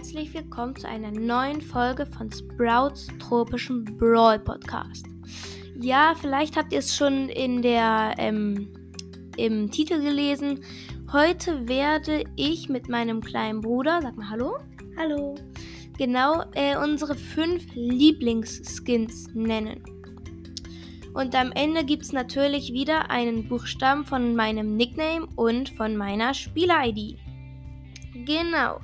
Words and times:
herzlich 0.00 0.32
willkommen 0.32 0.74
zu 0.74 0.88
einer 0.88 1.10
neuen 1.10 1.60
Folge 1.60 2.06
von 2.06 2.32
Sprouts 2.32 3.08
tropischem 3.18 3.84
Brawl 3.84 4.38
Podcast. 4.38 5.04
Ja, 5.78 6.14
vielleicht 6.18 6.56
habt 6.56 6.72
ihr 6.72 6.78
es 6.78 6.96
schon 6.96 7.28
in 7.28 7.60
der 7.60 8.14
ähm, 8.16 8.72
im 9.36 9.70
Titel 9.70 10.00
gelesen. 10.00 10.64
Heute 11.12 11.68
werde 11.68 12.24
ich 12.36 12.70
mit 12.70 12.88
meinem 12.88 13.20
kleinen 13.20 13.60
Bruder, 13.60 14.00
sag 14.00 14.16
mal 14.16 14.30
Hallo, 14.30 14.56
Hallo. 14.96 15.34
genau 15.98 16.44
äh, 16.54 16.78
unsere 16.78 17.14
fünf 17.14 17.66
Lieblingsskins 17.74 19.28
nennen. 19.34 19.84
Und 21.12 21.34
am 21.34 21.52
Ende 21.52 21.84
gibt 21.84 22.04
es 22.04 22.12
natürlich 22.12 22.72
wieder 22.72 23.10
einen 23.10 23.46
Buchstaben 23.50 24.06
von 24.06 24.34
meinem 24.34 24.78
Nickname 24.78 25.28
und 25.36 25.68
von 25.76 25.94
meiner 25.94 26.32
Spieler-ID. 26.32 27.18
Genau. 28.24 28.80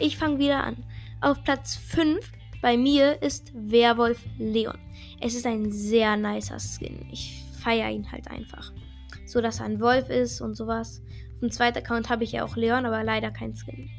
Ich 0.00 0.16
fange 0.16 0.38
wieder 0.38 0.64
an. 0.64 0.82
Auf 1.20 1.44
Platz 1.44 1.76
5 1.76 2.18
bei 2.62 2.78
mir 2.78 3.22
ist 3.22 3.52
Werwolf 3.54 4.24
Leon. 4.38 4.78
Es 5.20 5.34
ist 5.34 5.46
ein 5.46 5.70
sehr 5.70 6.16
nicer 6.16 6.58
Skin. 6.58 7.06
Ich 7.12 7.44
feiere 7.62 7.90
ihn 7.90 8.10
halt 8.10 8.30
einfach. 8.30 8.72
So, 9.26 9.42
dass 9.42 9.60
er 9.60 9.66
ein 9.66 9.78
Wolf 9.78 10.08
ist 10.08 10.40
und 10.40 10.54
sowas. 10.54 11.02
Auf 11.34 11.40
dem 11.40 11.50
zweiten 11.50 11.78
Account 11.78 12.08
habe 12.08 12.24
ich 12.24 12.32
ja 12.32 12.44
auch 12.44 12.56
Leon, 12.56 12.86
aber 12.86 13.04
leider 13.04 13.30
kein 13.30 13.54
Skin. 13.54 13.90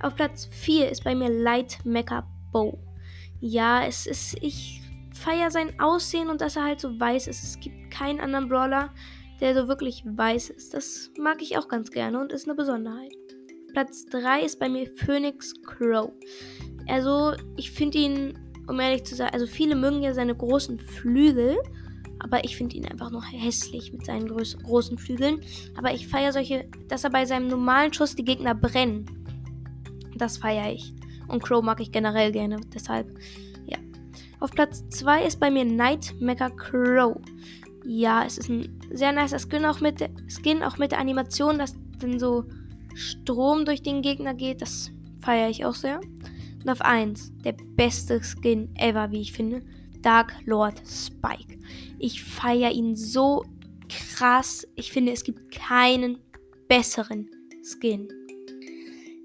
Auf 0.00 0.14
Platz 0.14 0.46
4 0.50 0.90
ist 0.90 1.04
bei 1.04 1.14
mir 1.14 1.30
Light 1.30 1.78
Mecha 1.84 2.28
Bow. 2.52 2.78
Ja, 3.40 3.86
es 3.86 4.06
ist. 4.06 4.36
Ich 4.42 4.82
feiere 5.14 5.50
sein 5.50 5.80
Aussehen 5.80 6.28
und 6.28 6.42
dass 6.42 6.56
er 6.56 6.64
halt 6.64 6.80
so 6.80 7.00
weiß 7.00 7.28
ist. 7.28 7.42
Es 7.42 7.58
gibt 7.60 7.90
keinen 7.90 8.20
anderen 8.20 8.50
Brawler, 8.50 8.92
der 9.40 9.54
so 9.54 9.68
wirklich 9.68 10.04
weiß 10.04 10.50
ist. 10.50 10.74
Das 10.74 11.10
mag 11.18 11.40
ich 11.40 11.56
auch 11.56 11.68
ganz 11.68 11.90
gerne 11.90 12.20
und 12.20 12.30
ist 12.30 12.46
eine 12.46 12.54
Besonderheit. 12.54 13.14
Platz 13.74 14.06
3 14.06 14.42
ist 14.42 14.60
bei 14.60 14.68
mir 14.68 14.86
Phoenix 14.86 15.52
Crow. 15.66 16.12
Also, 16.86 17.32
ich 17.56 17.72
finde 17.72 17.98
ihn, 17.98 18.38
um 18.68 18.78
ehrlich 18.78 19.02
zu 19.04 19.16
sein, 19.16 19.30
also 19.32 19.46
viele 19.46 19.74
mögen 19.74 20.00
ja 20.00 20.14
seine 20.14 20.34
großen 20.34 20.78
Flügel, 20.78 21.58
aber 22.20 22.44
ich 22.44 22.56
finde 22.56 22.76
ihn 22.76 22.86
einfach 22.86 23.10
nur 23.10 23.24
hässlich 23.24 23.92
mit 23.92 24.06
seinen 24.06 24.28
groß, 24.28 24.58
großen 24.62 24.96
Flügeln. 24.96 25.40
Aber 25.76 25.92
ich 25.92 26.06
feiere 26.06 26.32
solche, 26.32 26.70
dass 26.88 27.02
er 27.02 27.10
bei 27.10 27.26
seinem 27.26 27.48
normalen 27.48 27.92
Schuss 27.92 28.14
die 28.14 28.24
Gegner 28.24 28.54
brennen. 28.54 29.06
Das 30.16 30.38
feiere 30.38 30.72
ich. 30.72 30.94
Und 31.26 31.42
Crow 31.42 31.62
mag 31.62 31.80
ich 31.80 31.90
generell 31.90 32.30
gerne, 32.30 32.60
deshalb, 32.72 33.08
ja. 33.66 33.78
Auf 34.38 34.52
Platz 34.52 34.88
2 34.90 35.24
ist 35.24 35.40
bei 35.40 35.50
mir 35.50 35.64
Night 35.64 36.14
Mecha 36.20 36.48
Crow. 36.48 37.16
Ja, 37.84 38.24
es 38.24 38.38
ist 38.38 38.48
ein 38.48 38.80
sehr 38.92 39.10
nicer 39.10 39.40
Skin, 39.40 39.64
auch 39.64 39.80
mit 39.80 40.08
Skin, 40.28 40.62
auch 40.62 40.78
mit 40.78 40.92
der 40.92 41.00
Animation, 41.00 41.58
dass 41.58 41.74
dann 41.98 42.20
so 42.20 42.44
Strom 42.94 43.64
durch 43.64 43.82
den 43.82 44.02
Gegner 44.02 44.34
geht. 44.34 44.62
Das 44.62 44.90
feiere 45.20 45.50
ich 45.50 45.64
auch 45.64 45.74
sehr. 45.74 46.00
Und 46.62 46.70
auf 46.70 46.80
1, 46.80 47.32
der 47.44 47.54
beste 47.76 48.20
Skin 48.22 48.74
ever, 48.76 49.10
wie 49.10 49.20
ich 49.20 49.32
finde, 49.32 49.62
Dark 50.02 50.32
Lord 50.44 50.80
Spike. 50.86 51.58
Ich 51.98 52.22
feiere 52.22 52.70
ihn 52.70 52.96
so 52.96 53.44
krass. 53.88 54.66
Ich 54.76 54.92
finde, 54.92 55.12
es 55.12 55.24
gibt 55.24 55.50
keinen 55.50 56.18
besseren 56.68 57.28
Skin. 57.62 58.08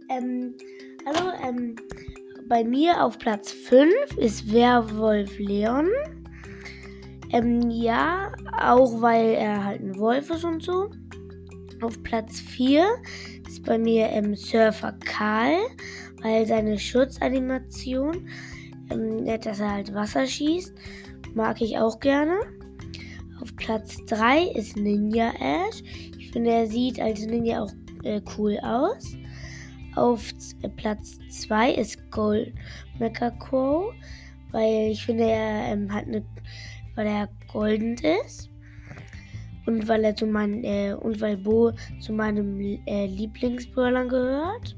Ähm, 0.09 0.55
hallo, 1.05 1.31
ähm, 1.45 1.75
bei 2.47 2.63
mir 2.63 3.03
auf 3.03 3.19
Platz 3.19 3.51
5 3.51 3.93
ist 4.17 4.51
Werwolf 4.51 5.37
Leon. 5.37 5.89
Ähm, 7.31 7.69
ja, 7.69 8.31
auch 8.59 9.01
weil 9.01 9.35
er 9.35 9.63
halt 9.63 9.81
ein 9.81 9.99
Wolf 9.99 10.29
ist 10.31 10.43
und 10.43 10.63
so. 10.63 10.89
Auf 11.81 12.01
Platz 12.03 12.41
4 12.41 12.85
ist 13.47 13.63
bei 13.63 13.77
mir 13.77 14.09
ähm, 14.09 14.35
Surfer 14.35 14.93
Karl, 15.05 15.57
weil 16.21 16.45
seine 16.45 16.77
Schutzanimation, 16.77 18.27
ähm, 18.89 19.25
dass 19.25 19.61
er 19.61 19.71
halt 19.71 19.93
Wasser 19.93 20.27
schießt, 20.27 20.73
mag 21.35 21.61
ich 21.61 21.77
auch 21.77 21.99
gerne. 21.99 22.37
Auf 23.41 23.55
Platz 23.55 23.97
3 24.07 24.47
ist 24.55 24.75
Ninja 24.75 25.31
Ash. 25.39 25.81
Ich 26.17 26.31
finde, 26.31 26.51
er 26.51 26.67
sieht 26.67 26.99
als 26.99 27.25
Ninja 27.25 27.63
auch 27.63 27.71
äh, 28.03 28.21
cool 28.37 28.59
aus. 28.61 29.15
Auf 29.95 30.31
äh, 30.61 30.69
Platz 30.69 31.17
2 31.29 31.75
ist 31.75 32.11
Gold 32.11 32.53
Mecha 32.99 33.29
Crow, 33.31 33.93
weil 34.51 34.91
ich 34.91 35.05
finde, 35.05 35.23
er 35.23 35.71
ähm, 35.71 35.93
hat 35.93 36.07
eine, 36.07 36.25
weil 36.95 37.07
er 37.07 37.29
golden 37.47 37.95
ist. 38.25 38.49
Und 39.65 39.87
weil 39.87 40.03
er 40.03 40.15
zu 40.15 40.25
meinen, 40.25 40.63
äh, 40.63 40.93
und 40.93 41.21
weil 41.21 41.37
Bo 41.37 41.71
zu 41.99 42.13
meinem 42.13 42.59
äh, 42.85 43.05
Lieblingsbrawlern 43.05 44.09
gehört. 44.09 44.75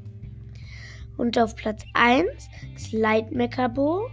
Und 1.18 1.38
auf 1.38 1.56
Platz 1.56 1.84
1 1.94 2.28
ist 2.76 2.94
Light 2.94 3.32
Mecha 3.32 3.68
Bo. 3.68 4.08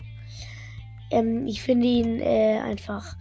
Ähm, 1.11 1.47
ich 1.47 1.63
finde 1.63 1.87
ihn 1.87 2.21
äh, 2.21 2.59
einfach 2.63 3.17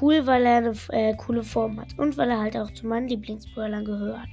cool, 0.00 0.26
weil 0.26 0.44
er 0.44 0.56
eine 0.56 0.74
äh, 0.90 1.14
coole 1.16 1.42
Form 1.42 1.80
hat. 1.80 1.96
Und 1.98 2.16
weil 2.16 2.30
er 2.30 2.40
halt 2.40 2.56
auch 2.56 2.72
zu 2.72 2.86
meinen 2.86 3.08
Lieblingsbrawlern 3.08 3.84
gehört. 3.84 4.28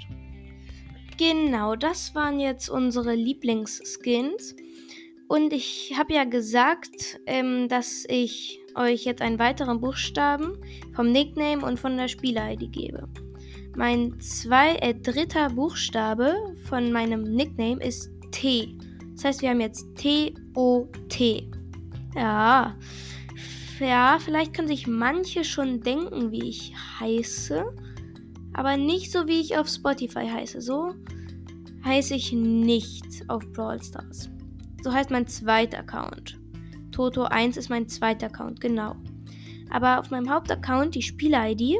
Genau, 1.18 1.75
das 1.75 2.16
waren 2.16 2.40
jetzt 2.40 2.69
unsere 2.69 3.13
Lieblingsskins. 3.13 4.56
Und 5.28 5.53
ich 5.53 5.94
habe 5.97 6.13
ja 6.13 6.23
gesagt, 6.23 7.19
ähm, 7.25 7.69
dass 7.69 8.06
ich 8.09 8.59
euch 8.75 9.05
jetzt 9.05 9.21
einen 9.21 9.39
weiteren 9.39 9.79
Buchstaben 9.79 10.57
vom 10.93 11.11
Nickname 11.11 11.65
und 11.65 11.79
von 11.79 11.97
der 11.97 12.07
Spieler-ID 12.07 12.71
gebe. 12.71 13.07
Mein 13.75 14.19
zwei, 14.19 14.75
äh, 14.75 14.93
dritter 14.93 15.49
Buchstabe 15.49 16.35
von 16.65 16.91
meinem 16.91 17.23
Nickname 17.23 17.81
ist 17.83 18.11
T. 18.31 18.75
Das 19.13 19.25
heißt, 19.25 19.41
wir 19.41 19.49
haben 19.49 19.61
jetzt 19.61 19.85
T-O-T. 19.95 21.51
Ja. 22.15 22.75
Ja, 23.79 24.19
vielleicht 24.19 24.53
können 24.53 24.67
sich 24.67 24.87
manche 24.87 25.43
schon 25.43 25.81
denken, 25.81 26.31
wie 26.31 26.49
ich 26.49 26.73
heiße. 26.99 27.63
Aber 28.53 28.77
nicht 28.77 29.11
so, 29.11 29.27
wie 29.27 29.39
ich 29.39 29.57
auf 29.57 29.69
Spotify 29.69 30.27
heiße. 30.27 30.61
So 30.61 30.93
heiße 31.85 32.15
ich 32.15 32.33
nicht 32.33 33.05
auf 33.27 33.43
Brawl 33.53 33.81
Stars. 33.81 34.29
So 34.83 34.91
heißt 34.91 35.11
mein 35.11 35.27
zweiter 35.27 35.79
Account. 35.79 36.41
Toto 36.91 37.24
1 37.24 37.57
ist 37.57 37.69
mein 37.69 37.88
zweiter 37.88 38.28
Account, 38.28 38.62
genau. 38.62 38.96
Aber 39.69 40.00
auf 40.00 40.12
meinem 40.12 40.29
Hauptaccount, 40.29 40.94
die 40.96 41.02
Spieler-ID, 41.02 41.79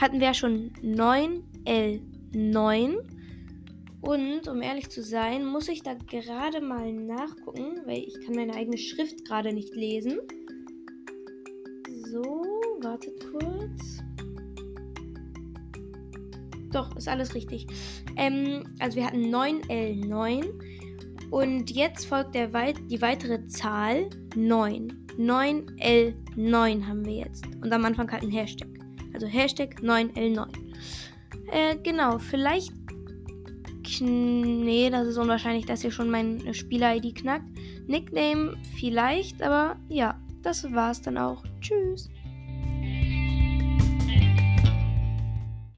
hatten 0.00 0.20
wir 0.20 0.28
ja 0.28 0.34
schon 0.34 0.70
9L9. 0.82 2.96
Und 4.00 4.48
um 4.48 4.62
ehrlich 4.62 4.88
zu 4.88 5.02
sein, 5.02 5.44
muss 5.44 5.68
ich 5.68 5.82
da 5.82 5.94
gerade 5.94 6.60
mal 6.60 6.92
nachgucken, 6.92 7.82
weil 7.84 7.98
ich 7.98 8.18
kann 8.24 8.34
meine 8.34 8.54
eigene 8.54 8.78
Schrift 8.78 9.24
gerade 9.26 9.52
nicht 9.52 9.74
lesen. 9.74 10.18
So, 12.10 12.22
wartet 12.80 13.12
kurz. 13.30 13.98
Doch, 16.72 16.96
ist 16.96 17.08
alles 17.08 17.34
richtig. 17.34 17.66
Ähm, 18.16 18.64
also 18.78 18.96
wir 18.96 19.06
hatten 19.06 19.34
9L9 19.34 20.44
und 21.30 21.70
jetzt 21.70 22.06
folgt 22.06 22.34
der 22.34 22.52
weit 22.52 22.76
die 22.90 23.00
weitere 23.00 23.46
Zahl 23.46 24.10
9. 24.34 25.06
9L9 25.18 26.86
haben 26.86 27.04
wir 27.04 27.14
jetzt. 27.14 27.44
Und 27.62 27.72
am 27.72 27.84
Anfang 27.84 28.10
halt 28.10 28.22
ein 28.22 28.30
Hashtag. 28.30 28.68
Also 29.12 29.26
Hashtag 29.26 29.80
9L9. 29.80 30.48
Äh, 31.52 31.76
genau, 31.82 32.18
vielleicht. 32.18 32.72
Nee, 34.00 34.88
das 34.90 35.08
ist 35.08 35.18
unwahrscheinlich, 35.18 35.66
dass 35.66 35.82
ihr 35.82 35.90
schon 35.90 36.10
mein 36.10 36.54
Spieler-ID 36.54 37.16
knackt. 37.16 37.46
Nickname 37.86 38.56
vielleicht, 38.78 39.42
aber 39.42 39.76
ja, 39.88 40.20
das 40.42 40.70
war's 40.72 41.02
dann 41.02 41.18
auch. 41.18 41.42
Tschüss. 41.60 42.08